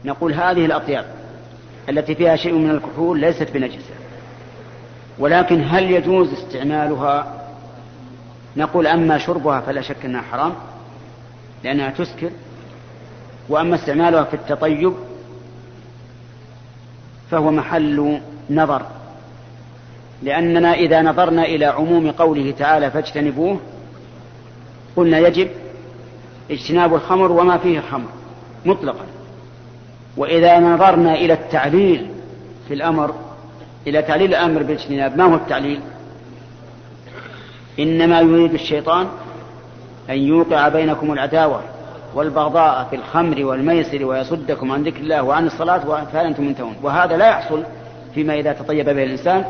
[0.07, 1.05] نقول هذه الأطياب
[1.89, 3.93] التي فيها شيء من الكحول ليست بنجسة.
[5.19, 7.33] ولكن هل يجوز استعمالها؟
[8.57, 10.53] نقول أما شربها فلا شك أنها حرام
[11.63, 12.29] لأنها تسكر.
[13.49, 14.93] وأما استعمالها في التطيب
[17.31, 18.81] فهو محل نظر
[20.23, 23.59] لأننا إذا نظرنا إلى عموم قوله تعالى فاجتنبوه
[24.95, 25.49] قلنا يجب
[26.51, 28.09] اجتناب الخمر وما فيه خمر
[28.65, 29.05] مطلقا.
[30.17, 32.07] وإذا نظرنا إلى التعليل
[32.67, 33.15] في الأمر
[33.87, 35.79] إلى تعليل الأمر بالاجتناب ما هو التعليل؟
[37.79, 39.07] إنما يريد الشيطان
[40.09, 41.61] أن يوقع بينكم العداوة
[42.15, 47.27] والبغضاء في الخمر والميسر ويصدكم عن ذكر الله وعن الصلاة فهل أنتم منتهون؟ وهذا لا
[47.27, 47.63] يحصل
[48.15, 49.45] فيما إذا تطيب به الإنسان.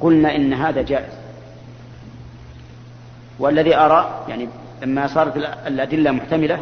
[0.00, 1.12] قلنا إن هذا جائز.
[3.38, 4.48] والذي أرى يعني
[4.82, 6.58] لما صارت الأدلة محتملة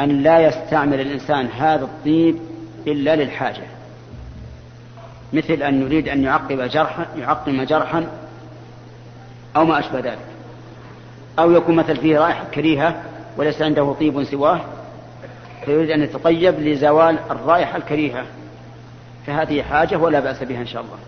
[0.00, 2.38] أن لا يستعمل الإنسان هذا الطيب
[2.86, 3.64] إلا للحاجة.
[5.32, 8.06] مثل أن يريد أن يعقب جرحا يعقم جرحا
[9.56, 10.18] أو ما أشبه ذلك.
[11.38, 13.02] أو يكون مثل فيه رائحة كريهة
[13.36, 14.60] وليس عنده طيب سواه
[15.64, 18.24] فيريد أن يتطيب لزوال الرائحة الكريهة.
[19.26, 20.98] فهذه حاجة ولا بأس بها إن شاء الله.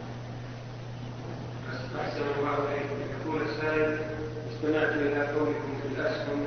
[3.27, 3.99] يقول السائل
[4.53, 6.46] استمعت إلى قولكم في الأسهم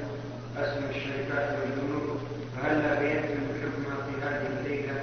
[0.58, 2.18] أسهم الشركات والبنوك
[2.58, 4.94] فهل لا بينتم بحكمها في هذه الليلة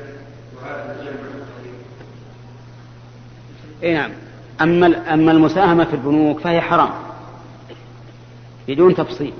[0.57, 1.75] وهذا الجمع القليل؟
[3.87, 4.11] اي نعم.
[4.61, 6.91] أما أما المساهمة في البنوك فهي حرام.
[8.69, 9.33] بدون تفصيل.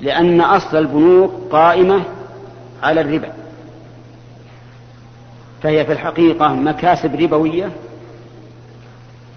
[0.00, 2.02] لأن أصل البنوك قائمة
[2.82, 3.32] على الربا.
[5.62, 7.70] فهي في الحقيقة مكاسب ربوية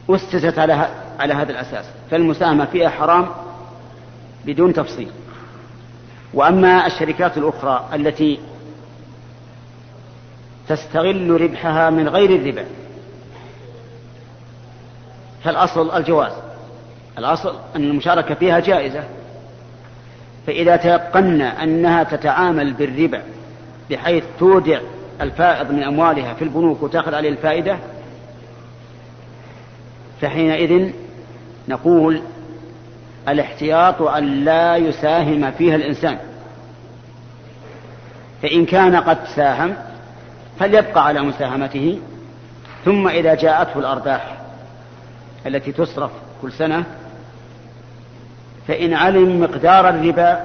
[0.10, 1.86] أسست على على هذا الأساس.
[2.12, 3.28] فالمساهمة فيها حرام
[4.45, 5.10] بدون تفصيل.
[6.34, 8.39] وأما الشركات الأخرى التي
[10.67, 12.65] تستغل ربحها من غير الربا
[15.43, 16.32] فالأصل الجواز.
[17.17, 19.03] الأصل أن المشاركة فيها جائزة.
[20.47, 23.21] فإذا تيقنا أنها تتعامل بالربا
[23.89, 24.79] بحيث تودع
[25.21, 27.77] الفائض من أموالها في البنوك وتأخذ عليه الفائدة
[30.21, 30.91] فحينئذ
[31.67, 32.21] نقول
[33.27, 36.17] الاحتياط أن لا يساهم فيها الإنسان.
[38.41, 39.75] فإن كان قد ساهم
[40.60, 41.99] فليبقى على مساهمته
[42.86, 44.42] ثم إذا جاءته الأرباح.
[45.47, 46.84] التي تصرف كل سنة
[48.67, 50.43] فإن علم مقدار الربا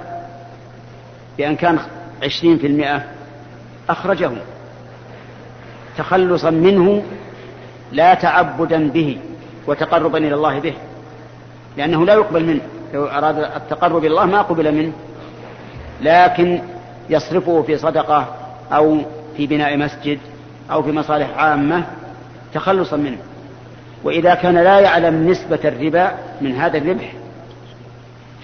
[1.39, 1.79] بأن كان
[2.23, 3.05] عشرين في المئة
[3.89, 4.31] أخرجه.
[5.99, 7.03] تخلصا منه
[7.93, 9.19] لا تعبدا به
[9.67, 10.75] وتقربا إلى الله به
[11.77, 12.61] لأنه لا يقبل منه.
[12.95, 14.93] لو أراد التقرب إلى الله ما قبل منه
[16.01, 16.63] لكن
[17.11, 18.35] يصرفه في صدقة
[18.73, 18.99] أو
[19.37, 20.19] في بناء مسجد
[20.71, 21.85] أو في مصالح عامة
[22.55, 23.19] تخلصا منه.
[24.05, 27.13] وإذا كان لا يعلم نسبة الربا من هذا الربح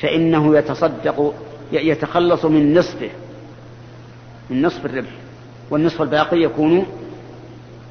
[0.03, 1.35] فإنه يتصدق
[1.73, 3.11] يتخلص من نصفه
[4.51, 5.11] من نصف الربح
[5.71, 6.87] والنصف الباقي يكون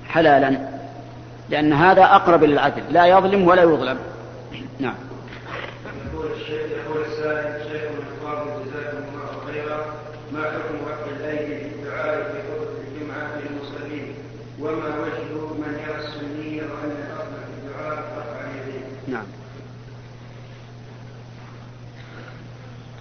[0.07, 0.57] حلالا
[1.49, 3.97] لأن هذا أقرب للعدل لا يظلم ولا يظلم.
[4.79, 4.95] نعم.
[6.13, 9.85] يقول الشيخ يقول السائل شيخ الفاضل جزاكم الله خيرا
[10.33, 14.13] ما حكم وقت الايدي في الدعاء في خطبه الجمعه للمصلين
[14.59, 19.25] وما وجه من يرى السنيه وان الاصل في الدعاء رفع اليدين نعم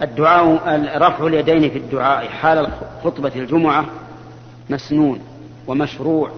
[0.03, 2.67] الدعاء رفع اليدين في الدعاء حال
[3.03, 3.85] خطبة الجمعة
[4.69, 5.19] مسنون
[5.67, 6.31] ومشروع.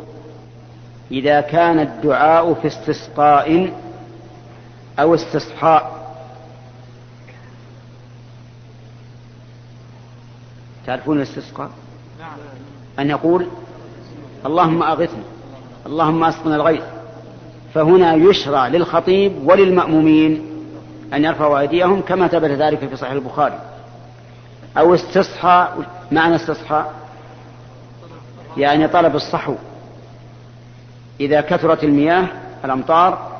[1.11, 3.73] إذا كان الدعاء في استسقاء
[4.99, 6.05] أو استصحاء.
[10.85, 11.69] تعرفون الاستسقاء
[12.99, 13.47] أن يقول
[14.45, 15.23] اللهم أغثنا
[15.85, 16.83] اللهم أسقنا الغيث.
[17.73, 20.54] فهنا يشرع للخطيب وللمأمومين
[21.13, 23.59] أن يرفعوا أيديهم كما ثبت ذلك في صحيح البخاري.
[24.77, 25.69] أو استصحى
[26.11, 26.85] معنى استصحى؟
[28.57, 29.55] يعني طلب الصحو.
[31.19, 32.27] إذا كثرت المياه
[32.65, 33.31] الأمطار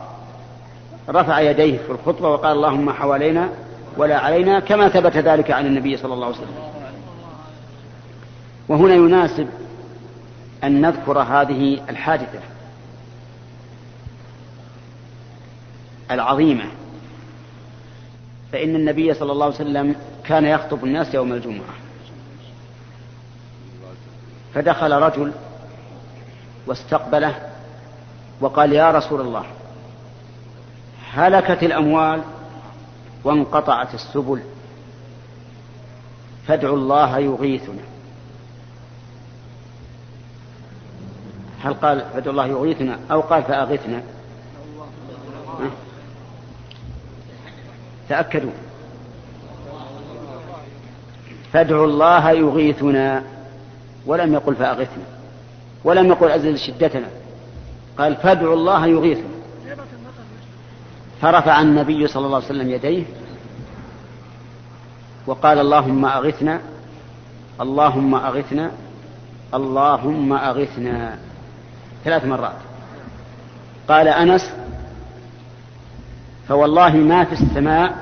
[1.10, 3.49] رفع يديه في الخطبة وقال اللهم حوالينا
[3.97, 6.56] ولا علينا كما ثبت ذلك عن النبي صلى الله عليه وسلم.
[8.67, 9.47] وهنا يناسب
[10.63, 12.39] أن نذكر هذه الحادثة
[16.12, 16.65] العظيمة.
[18.56, 21.74] فإن النبي صلى الله عليه وسلم كان يخطب الناس يوم الجمعة.
[24.54, 25.32] فدخل رجل
[26.68, 27.50] واستقبله
[28.41, 29.44] وقال يا رسول الله
[31.13, 32.22] هلكت الأموال
[33.24, 34.41] وانقطعت السبل
[36.48, 37.84] فادعوا الله يغيثنا.
[41.63, 44.04] هل قال فادعوا الله يغيثنا أو قال فأغثنا
[48.10, 48.52] تأكدوا.
[51.54, 53.24] فادعوا الله يغيثنا.
[54.06, 55.04] ولم يقل فأغثنا.
[55.84, 57.08] ولم يقل أزل شدتنا.
[57.98, 59.36] قال فادعوا الله يغيثنا.
[61.22, 63.04] فرفع النبي صلى الله عليه وسلم يديه
[65.28, 66.62] وقال اللهم أغثنا.
[67.62, 68.72] اللهم أغثنا.
[69.54, 71.18] اللهم أغثنا.
[72.04, 72.58] ثلاث مرات.
[73.88, 74.64] قال أنس
[76.48, 77.94] فوالله ما في السماء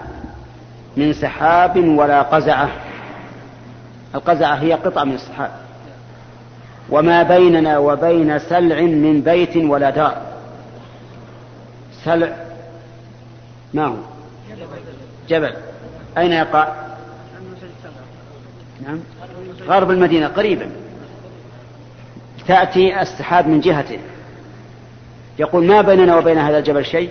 [0.98, 2.70] من سحاب ولا قزعة.
[4.16, 5.52] القزعة هي قطعة من السحاب.
[6.90, 10.22] وما بيننا وبين سلع من بيت ولا دار.
[12.04, 12.36] سلع
[13.74, 13.96] ما هو؟
[15.30, 15.54] جبل.
[16.18, 16.74] أين يقع؟
[18.86, 19.00] نعم.
[19.68, 20.70] غرب المدينة قريبا.
[22.48, 24.00] تأتي السحاب من جهته.
[25.40, 27.10] يقول ما بيننا وبين هذا الجبل شيء؟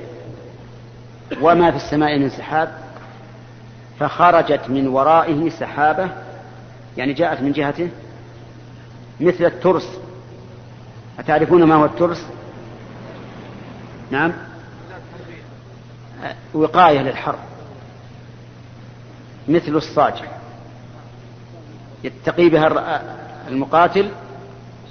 [1.41, 2.75] وما في السماء من سحاب
[4.01, 6.09] فخرجت من ورائه سحابة
[6.97, 7.89] يعني جاءت من جهته
[9.21, 9.89] مثل الترس.
[11.19, 12.27] أتعرفون ما هو الترس؟
[14.11, 14.33] نعم.
[16.55, 17.39] وقاية للحرب.
[19.49, 20.15] مثل الصاج.
[22.05, 23.03] يتقي بها
[23.49, 24.11] المقاتل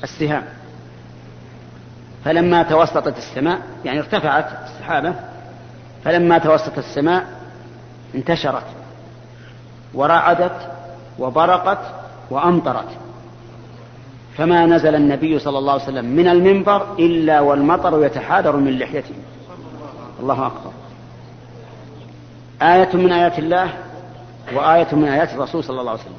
[0.03, 0.43] السهام.
[2.25, 5.13] فلما توسطت السماء يعني ارتفعت السحابة
[6.03, 7.25] فلما توسطت السماء
[8.15, 8.65] انتشرت
[9.93, 10.71] ورعدت
[11.19, 11.79] وبرقت
[12.29, 12.87] وأمطرت.
[14.37, 19.15] فما نزل النبي صلى الله عليه وسلم من المنبر إلا والمطر يتحادر من لحيته.
[20.19, 20.71] الله أكبر.
[22.61, 23.73] آية من آيات الله
[24.53, 26.13] وآية من آيات الرسول صلى الله عليه وسلم.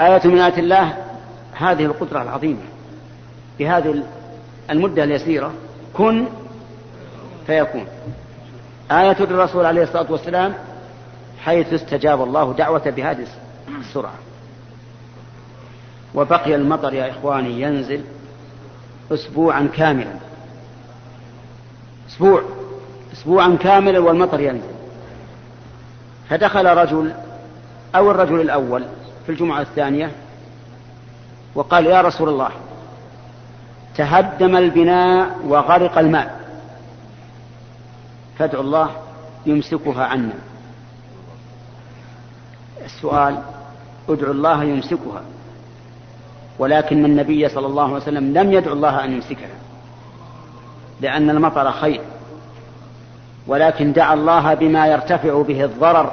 [0.00, 0.94] آية من آيات الله
[1.52, 2.62] هذه القدرة العظيمة.
[3.58, 4.02] بهذه
[4.70, 5.52] المدة اليسيرة
[5.94, 6.26] كن
[7.46, 7.86] فيكون.
[8.90, 10.54] آية الرسول عليه الصلاة والسلام
[11.44, 13.26] حيث استجاب الله دعوة بهذه
[13.80, 14.14] السرعة.
[16.14, 18.04] وبقي المطر يا إخواني ينزل
[19.12, 20.14] أسبوعا كاملا.
[22.08, 22.42] أسبوع.
[23.12, 24.74] أسبوعا كاملا والمطر ينزل.
[26.30, 27.12] فدخل رجل
[27.96, 28.84] أو الرجل الأول
[29.26, 30.10] في الجمعة الثانية
[31.54, 32.50] وقال يا رسول الله
[33.96, 36.37] تهدم البناء وغرق الماء.
[38.38, 38.90] فادعوا الله
[39.46, 40.34] يمسكها عنا.
[42.84, 43.38] السؤال
[44.08, 45.22] ادعوا الله يمسكها
[46.58, 49.58] ولكن النبي صلى الله عليه وسلم لم يدعو الله أن يمسكها
[51.00, 52.00] لأن المطر خير
[53.46, 56.12] ولكن دعا الله بما يرتفع به الضرر.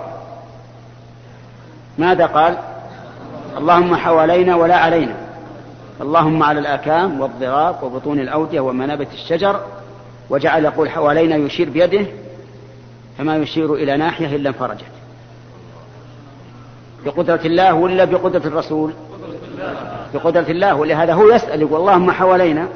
[1.97, 2.57] ماذا قال؟
[3.57, 5.15] اللهم حوالينا ولا علينا
[6.01, 9.59] اللهم على الآكام والضغاب وبطون الأودية ومنابت الشجر
[10.29, 12.05] وجعل يقول حوالينا يشير بيده
[13.17, 14.85] فما يشير إلى ناحية إلا انفرجت.
[17.05, 18.93] بقدرة الله ولا بقدرة الرسول؟
[20.13, 22.67] بقدرة الله ولهذا هو يسأل يقول اللهم حوالينا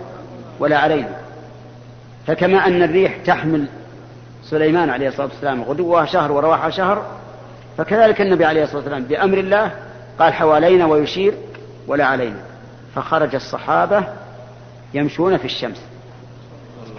[0.59, 1.17] ولا علينا.
[2.27, 3.65] فكما أن الريح تحمل
[4.43, 7.05] سليمان عليه الصلاة والسلام غدوها شهر ورواحها شهر
[7.77, 9.71] فكذلك النبي عليه الصلاة والسلام بأمر الله
[10.19, 11.33] قال حوالينا ويشير
[11.87, 12.39] ولا علينا.
[12.95, 14.03] فخرج الصحابة
[14.93, 15.88] يمشون في الشمس.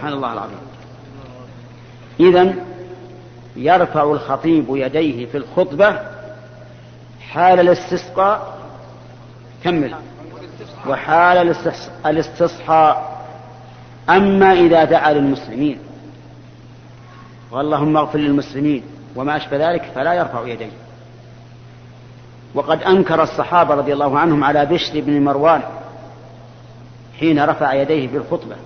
[0.00, 0.58] سبحان الله العظيم.
[2.20, 2.54] إذا
[3.56, 6.00] يرفع الخطيب يديه في الخطبة
[7.20, 8.58] حال الاستسقاء.
[9.64, 9.94] كمل.
[10.88, 11.54] وحال
[12.06, 13.24] الاستصحاء.
[14.10, 15.78] أما إذا دعا للمسلمين.
[17.50, 18.82] واللهم اغفر للمسلمين
[19.16, 20.72] وما أشبه ذلك فلا يرفع يديه.
[22.54, 25.62] وقد أنكر الصحابة رضي الله عنهم على بشر بن مروان
[27.20, 28.56] حين رفع يديه في الخطبة.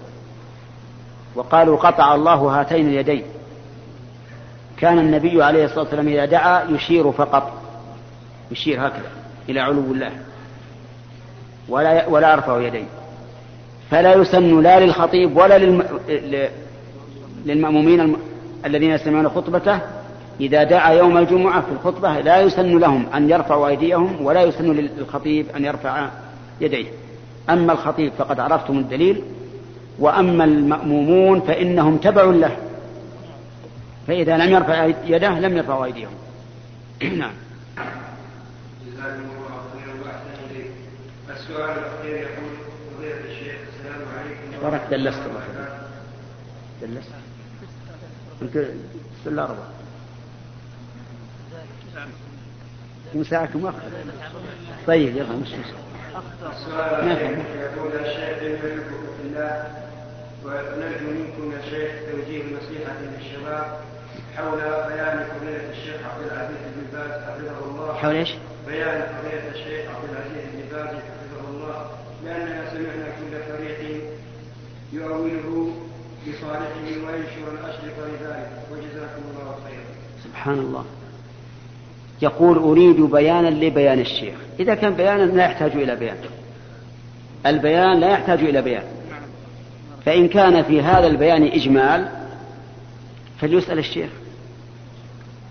[1.35, 3.23] وقالوا قطع الله هاتين اليدين.
[4.77, 7.53] كان النبي عليه الصلاة والسلام إذا دعا يشير فقط.
[8.51, 9.11] يشير هكذا
[9.49, 10.11] إلى علو الله.
[11.69, 12.87] ولا ولا يرفع يديه.
[13.91, 16.01] فلا يسن لا للخطيب ولا للم...
[17.45, 18.17] للمأمومين الم...
[18.67, 19.79] الذين يستمعون خطبته.
[20.41, 25.47] إذا دعا يوم الجمعة في الخطبة لا يسن لهم أن يرفعوا أيديهم ولا يسن للخطيب
[25.57, 26.09] أن يرفع
[26.61, 26.87] يديه.
[27.51, 29.23] أما الخطيب فقد عرفتم الدليل
[29.99, 32.57] وأما المأمومون فإنهم تبع له.
[34.07, 36.15] فإذا لم يرفع يده لم يرفعوا أيديهم.
[37.19, 37.33] نعم.
[41.31, 42.51] السؤال الأخير يقول
[42.97, 45.43] فضيلة الشيخ السلام عليكم بارك دلست الله.
[46.83, 47.11] دلست.
[48.41, 49.85] قلت بسم الله الرحمن
[53.15, 53.79] مساعك مؤخر
[54.87, 55.85] طيب يلا مش مشكلة.
[56.53, 57.09] السؤال
[57.61, 59.84] يقول الشيخ في الله
[60.45, 63.67] ونرجو منكم يا شيخ توجيه نصيحة للشباب
[64.37, 68.35] حول بيان فضيلة الشيخ عبد العزيز بن باز حفظه الله حول إيش؟
[68.67, 71.87] بيان فضيلة الشيخ عبد العزيز بن باز حفظه الله
[72.25, 74.01] لأننا سمعنا كل فريق
[74.93, 75.75] يؤوله
[76.29, 79.85] لصالحه وينشر الأشرطة لذلك وجزاكم الله خيرا.
[80.25, 80.85] سبحان الله.
[82.23, 86.17] يقول أريد بيانا لبيان الشيخ إذا كان بيانا لا يحتاج إلى بيان
[87.47, 88.83] البيان لا يحتاج إلى بيان
[90.05, 92.09] فإن كان في هذا البيان إجمال
[93.41, 94.11] فليسأل الشيخ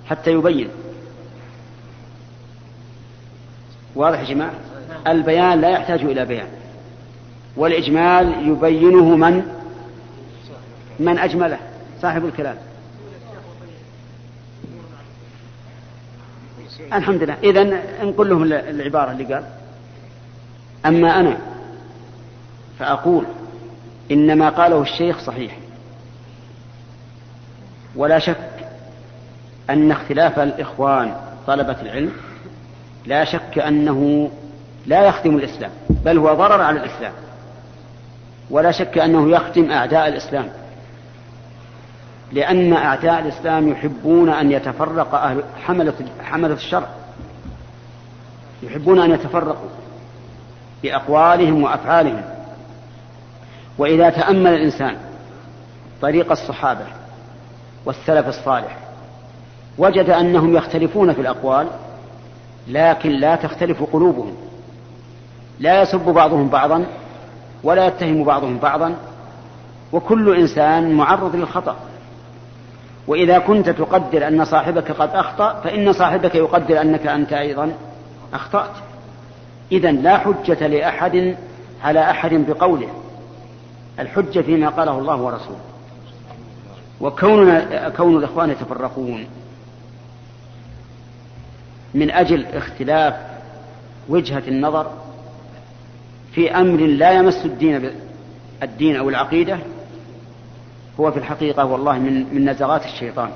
[0.10, 0.70] حتى يبين.
[3.96, 4.54] واضح يا جماعة؟
[5.08, 6.48] البيان لا يحتاج إلى بيان.
[7.58, 9.44] والإجمال يبينه من؟
[11.00, 11.60] من أجمله
[12.02, 12.58] صاحب الكلام.
[16.94, 17.38] الحمد لله.
[17.44, 17.63] إذا
[18.04, 19.44] نقول لهم العبارة اللي قال.
[20.86, 21.38] أما أنا
[22.80, 23.26] فأقول
[24.12, 25.58] إن ما قاله الشيخ صحيح.
[27.96, 28.68] ولا شك
[29.70, 31.16] أن اختلاف الإخوان
[31.48, 32.12] طلبة العلم
[33.06, 34.32] لا شك أنه
[34.86, 37.13] لا يخدم الإسلام بل هو ضرر على الإسلام.
[38.50, 40.50] ولا شك أنه يخدم أعداء الإسلام.
[42.32, 46.88] لأن أعداء الإسلام يحبون أن يتفرق أهل حملة حملة الشرع.
[48.63, 49.70] يحبون أن يتفرقوا
[50.84, 52.33] بأقوالهم وأفعالهم.
[53.77, 54.97] وإذا تأمل الإنسان
[56.01, 56.86] طريق الصحابة
[57.86, 58.77] والسلف الصالح
[59.77, 61.67] وجد أنهم يختلفون في الأقوال
[62.67, 64.33] لكن لا تختلف قلوبهم.
[65.59, 66.86] لا يسب بعضهم بعضا
[67.63, 68.95] ولا يتهم بعضهم بعضا
[69.91, 71.76] وكل إنسان معرض للخطأ.
[73.07, 77.74] وإذا كنت تقدر أن صاحبك قد أخطأ فإن صاحبك يقدر أنك أنت أيضا
[78.34, 78.76] أخطأت.
[79.71, 81.36] إذا لا حجة لأحد
[81.84, 82.89] على أحد بقوله.
[84.00, 85.60] الحجة فيما قاله الله ورسوله.
[87.02, 89.26] وكوننا كون الإخوان يتفرقون
[91.94, 93.16] من أجل اختلاف
[94.10, 94.91] وجهة النظر
[96.32, 97.91] في أمر لا يمس الدين
[98.64, 99.58] الدين أو العقيدة
[101.00, 103.30] هو في الحقيقة والله من من نزغات الشيطان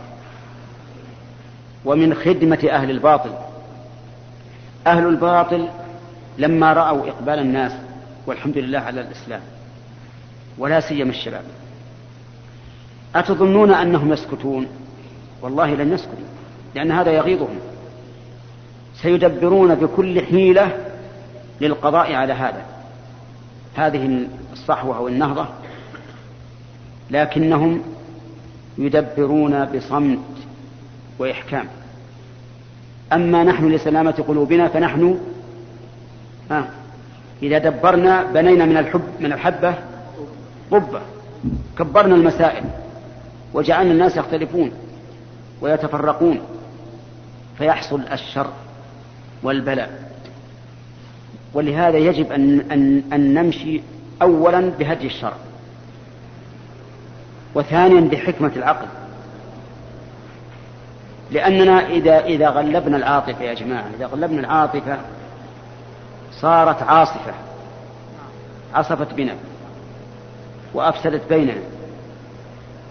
[1.85, 3.31] ومن خدمة أهل الباطل.
[4.87, 5.67] أهل الباطل
[6.37, 7.71] لما رأوا إقبال الناس
[8.27, 9.41] والحمد لله على الإسلام
[10.57, 11.43] ولا سيما الشباب.
[13.15, 14.67] أتظنون أنهم يسكتون؟
[15.41, 16.25] والله لن يسكتوا
[16.75, 17.59] لأن هذا يغيظهم.
[19.01, 20.77] سيدبرون بكل حيلة
[21.61, 22.65] للقضاء على هذا.
[23.75, 25.47] هذه الصحوة أو النهضة.
[27.11, 27.81] لكنهم
[28.77, 30.19] يدبرون بصمت
[31.19, 31.67] وإحكام.
[33.13, 35.19] أما نحن لسلامة قلوبنا فنحن
[36.51, 36.69] ها
[37.43, 39.75] إذا دبرنا بنينا من الحب من الحبة
[40.71, 41.01] قبة
[41.77, 42.63] كبرنا المسائل
[43.53, 44.71] وجعلنا الناس يختلفون
[45.61, 46.39] ويتفرقون
[47.57, 48.49] فيحصل الشر
[49.43, 50.11] والبلاء.
[51.53, 53.81] ولهذا يجب أن, أن, أن نمشي
[54.21, 55.37] أولا بهدي الشرع
[57.55, 58.87] وثانيا بحكمة العقل.
[61.31, 64.97] لأننا إذا إذا غلبنا العاطفة يا جماعة إذا غلبنا العاطفة
[66.31, 67.33] صارت عاصفة
[68.73, 69.35] عصفت بنا.
[70.73, 71.61] وأفسدت بيننا.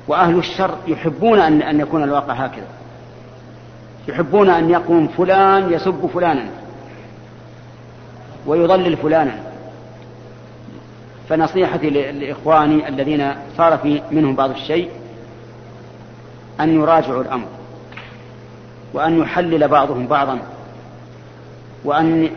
[0.08, 2.66] وأهل الشر يحبون أن أن يكون الواقع هكذا.
[4.08, 6.46] يحبون أن يقوم فلان يسب فلانا.
[8.46, 9.38] ويضلل فلانا.
[11.28, 14.90] فنصيحتي لإخواني الذين صار في منهم بعض الشيء
[16.60, 17.46] أن يراجعوا الأمر.
[18.94, 20.38] وأن يحلل بعضهم بعضا.
[21.84, 22.30] وأن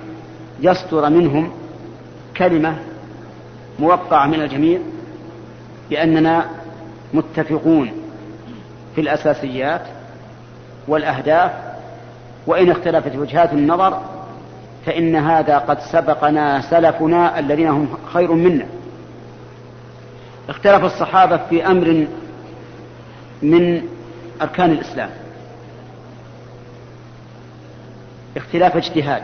[0.59, 1.51] يصدر منهم
[2.37, 2.75] كلمة
[3.79, 4.79] موقعة من الجميع.
[5.89, 6.45] بأننا
[7.13, 7.91] متفقون
[8.95, 9.81] في الأساسيات
[10.87, 11.51] والأهداف
[12.47, 14.01] وإن اختلفت وجهات النظر
[14.85, 18.65] فإن هذا قد سبقنا سلفنا الذين هم خير منا.
[20.49, 22.07] اختلف الصحابة في أمر
[23.41, 23.81] من
[24.41, 25.09] أركان الإسلام.
[28.37, 29.23] اختلاف اجتهاد.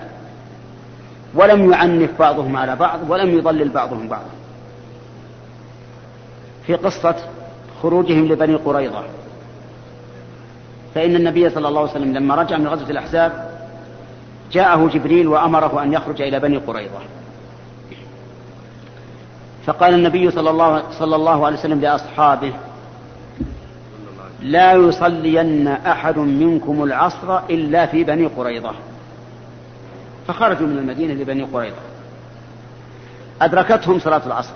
[1.33, 4.29] ولم يعنف بعضهم على بعض ولم يضلل بعضهم بعضا.
[6.67, 7.15] في قصة
[7.81, 9.03] خروجهم لبني قريظة.
[10.95, 13.55] فإن النبي صلى الله عليه وسلم لما رجع من غزوة الأحزاب
[14.51, 16.99] جاءه جبريل وأمره أن يخرج إلى بني قريظة.
[19.65, 22.53] فقال النبي صلى الله, صلى الله عليه وسلم لأصحابه
[24.41, 28.71] لا يصلين أحد منكم العصر إلا في بني قريظة.
[30.27, 31.81] فخرجوا من المدينة لبني قريظة.
[33.41, 34.53] أدركتهم صلاة العصر.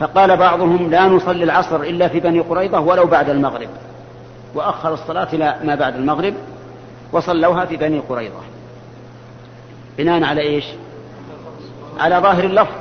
[0.00, 3.68] فقال بعضهم لا نصلي العصر إلا في بني قريظة ولو بعد المغرب.
[4.54, 6.34] وأخر الصلاة إلى ما بعد المغرب
[7.12, 8.40] وصلوها في بني قريظة.
[9.98, 10.64] بناء على إيش؟
[11.98, 12.74] على ظاهر اللفظ.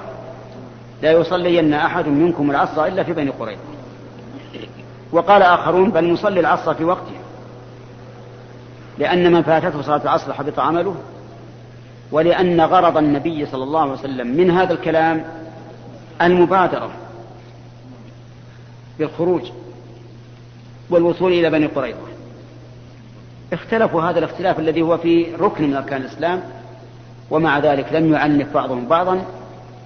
[1.02, 3.62] لا يصلين أحد منكم العصر إلا في بني قريظة.
[5.12, 7.20] وقال آخرون بل نصلي العصر في وقتها
[8.98, 10.96] لأن من فاتته صلاة العصر حبط عمله.
[12.12, 15.26] ولأن غرض النبي صلى الله عليه وسلم من هذا الكلام
[16.22, 16.90] المبادرة.
[19.00, 19.42] بالخروج
[20.90, 22.00] والوصول إلى بني قريظة.
[23.54, 26.44] اختلفوا هذا الاختلاف الذي هو في ركن من أركان الإسلام
[27.30, 29.26] ومع ذلك لم يعنف بعضهم بعضا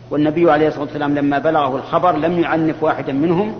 [0.09, 3.55] والنبي عليه الصلاة والسلام لما بلغه الخبر لم يعنف واحدا منهم.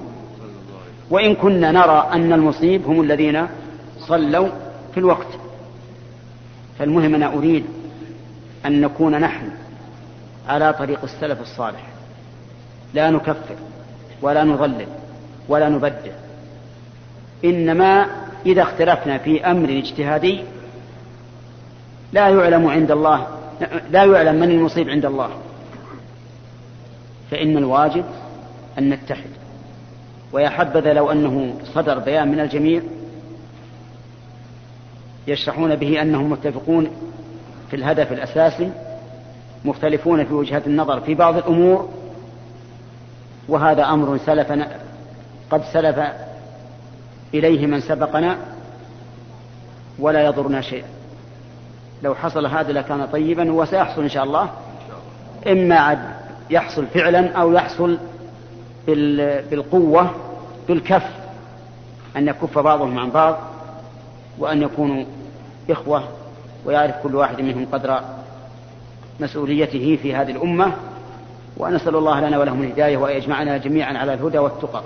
[1.10, 3.47] وإن كنا نرى أن المصيب هم الذين
[3.99, 4.47] صلوا
[4.93, 5.28] في الوقت.
[6.80, 7.66] فالمهم أنا أريد
[8.66, 9.49] أن نكون نحن
[10.47, 11.88] على طريق السلف الصالح.
[12.93, 13.56] لا نكفر
[14.22, 14.88] ولا نضلل.
[15.47, 16.11] ولا نبدل.
[17.45, 18.05] إنما
[18.45, 20.43] إذا اختلفنا في أمر اجتهادي
[22.13, 23.27] لا يعلم عند الله
[23.89, 25.29] لا يعلم من المصيب عند الله.
[27.31, 28.05] فإن الواجب
[28.77, 29.29] أن نتحد.
[30.33, 32.81] ويا حبذا لو أنه صدر بيان من الجميع
[35.27, 36.87] يشرحون به أنهم متفقون
[37.69, 38.71] في الهدف الأساسي
[39.65, 41.89] مختلفون في وجهة النظر في بعض الأمور
[43.49, 44.67] وهذا أمر سلفنا
[45.54, 45.99] قد سلف
[47.34, 48.38] إليه من سبقنا
[49.99, 50.88] ولا يضرنا شيئا.
[52.04, 54.49] لو حصل هذا لكان طيبا وسيحصل إن شاء الله.
[55.47, 55.99] إما عد
[56.49, 57.97] يحصل فعلا أو يحصل
[58.88, 60.12] بالقوة
[60.68, 61.04] بالكف
[62.18, 63.38] أن يكف بعضهم عن بعض
[64.39, 65.06] وأن يكونوا
[65.70, 66.04] إخوة
[66.66, 67.99] ويعرف كل واحد منهم قدر
[69.20, 70.74] مسؤوليته في هذه الأمة.
[71.58, 74.82] ونسأل الله لنا ولهم الهداية وأن يجمعنا جميعا على الهدى والتقى.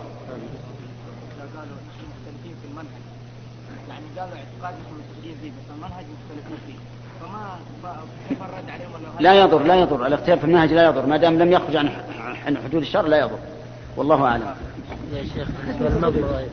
[9.19, 10.07] لا يضر لا يضر.
[10.07, 11.05] الاختلاف في المنهج لا يضر.
[11.05, 11.89] ما دام لم يخرج عن
[12.45, 13.39] عن حدود الشر لا يضر.
[13.97, 14.55] والله أعلم.
[15.13, 16.43] يا شيخ يا